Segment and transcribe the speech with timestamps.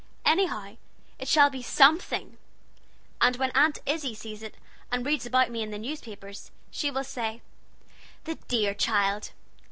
[0.25, 0.77] Anyhow
[1.19, 2.39] it shall be something.
[3.21, 4.55] And when Aunt Izzie sees it,
[4.91, 7.43] and reads about me in the newspapers she will say,
[8.23, 9.29] 'The dear child!